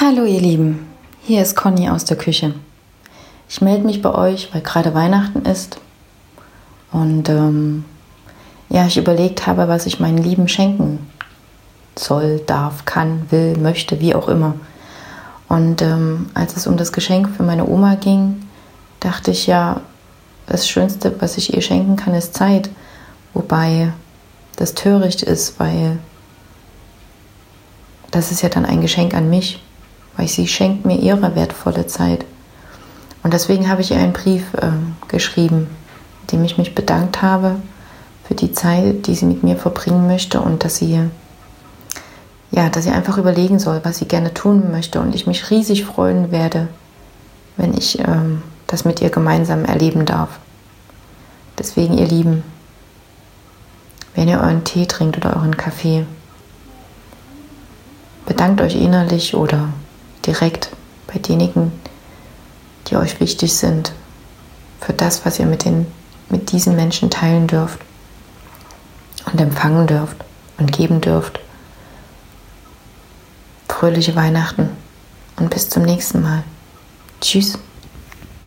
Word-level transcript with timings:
Hallo 0.00 0.24
ihr 0.24 0.40
Lieben, 0.40 0.86
hier 1.24 1.42
ist 1.42 1.56
Conny 1.56 1.88
aus 1.88 2.04
der 2.04 2.16
Küche. 2.16 2.54
Ich 3.48 3.60
melde 3.60 3.84
mich 3.84 4.00
bei 4.00 4.14
euch, 4.14 4.48
weil 4.54 4.60
gerade 4.60 4.94
Weihnachten 4.94 5.40
ist 5.40 5.80
und 6.92 7.28
ähm, 7.28 7.84
ja, 8.68 8.86
ich 8.86 8.96
überlegt 8.96 9.48
habe, 9.48 9.66
was 9.66 9.86
ich 9.86 9.98
meinen 9.98 10.18
Lieben 10.18 10.46
schenken 10.46 11.10
soll, 11.96 12.38
darf, 12.46 12.84
kann, 12.84 13.26
will, 13.30 13.56
möchte, 13.58 13.98
wie 13.98 14.14
auch 14.14 14.28
immer. 14.28 14.54
Und 15.48 15.82
ähm, 15.82 16.30
als 16.32 16.56
es 16.56 16.68
um 16.68 16.76
das 16.76 16.92
Geschenk 16.92 17.30
für 17.36 17.42
meine 17.42 17.66
Oma 17.66 17.96
ging, 17.96 18.46
dachte 19.00 19.32
ich 19.32 19.48
ja, 19.48 19.80
das 20.46 20.68
Schönste, 20.68 21.20
was 21.20 21.36
ich 21.38 21.54
ihr 21.54 21.60
schenken 21.60 21.96
kann, 21.96 22.14
ist 22.14 22.34
Zeit. 22.34 22.70
Wobei 23.34 23.92
das 24.54 24.74
töricht 24.74 25.24
ist, 25.24 25.58
weil 25.58 25.98
das 28.12 28.30
ist 28.30 28.42
ja 28.42 28.48
dann 28.48 28.64
ein 28.64 28.80
Geschenk 28.80 29.12
an 29.12 29.28
mich 29.28 29.60
weil 30.18 30.28
sie 30.28 30.48
schenkt 30.48 30.84
mir 30.84 30.98
ihre 30.98 31.34
wertvolle 31.34 31.86
Zeit. 31.86 32.26
Und 33.22 33.32
deswegen 33.32 33.70
habe 33.70 33.80
ich 33.80 33.92
ihr 33.92 33.98
einen 33.98 34.12
Brief 34.12 34.52
äh, 34.54 34.70
geschrieben, 35.06 35.68
in 36.22 36.26
dem 36.32 36.44
ich 36.44 36.58
mich 36.58 36.74
bedankt 36.74 37.22
habe 37.22 37.56
für 38.24 38.34
die 38.34 38.52
Zeit, 38.52 39.06
die 39.06 39.14
sie 39.14 39.26
mit 39.26 39.42
mir 39.42 39.56
verbringen 39.56 40.06
möchte 40.06 40.40
und 40.40 40.64
dass 40.64 40.76
sie 40.76 41.08
ja, 42.50 42.68
dass 42.70 42.84
sie 42.84 42.90
einfach 42.90 43.18
überlegen 43.18 43.58
soll, 43.58 43.80
was 43.84 43.98
sie 43.98 44.06
gerne 44.06 44.34
tun 44.34 44.70
möchte 44.72 45.00
und 45.00 45.14
ich 45.14 45.26
mich 45.26 45.50
riesig 45.50 45.84
freuen 45.84 46.32
werde, 46.32 46.68
wenn 47.56 47.74
ich 47.74 47.98
ähm, 48.00 48.42
das 48.66 48.84
mit 48.84 49.00
ihr 49.00 49.10
gemeinsam 49.10 49.64
erleben 49.66 50.06
darf. 50.06 50.30
Deswegen, 51.58 51.96
ihr 51.96 52.06
Lieben, 52.06 52.42
wenn 54.14 54.28
ihr 54.28 54.40
euren 54.40 54.64
Tee 54.64 54.86
trinkt 54.86 55.18
oder 55.18 55.36
euren 55.36 55.56
Kaffee, 55.56 56.06
bedankt 58.26 58.60
euch 58.62 58.74
innerlich 58.76 59.34
oder 59.34 59.68
direkt 60.28 60.68
bei 61.06 61.18
denjenigen, 61.18 61.72
die 62.86 62.96
euch 62.96 63.18
wichtig 63.18 63.54
sind, 63.54 63.92
für 64.80 64.92
das, 64.92 65.24
was 65.24 65.38
ihr 65.38 65.46
mit, 65.46 65.64
den, 65.64 65.86
mit 66.28 66.52
diesen 66.52 66.76
Menschen 66.76 67.10
teilen 67.10 67.46
dürft 67.46 67.80
und 69.32 69.40
empfangen 69.40 69.86
dürft 69.86 70.16
und 70.58 70.70
geben 70.70 71.00
dürft. 71.00 71.40
Fröhliche 73.68 74.14
Weihnachten 74.14 74.70
und 75.36 75.50
bis 75.50 75.68
zum 75.68 75.82
nächsten 75.84 76.22
Mal. 76.22 76.42
Tschüss. 77.20 77.58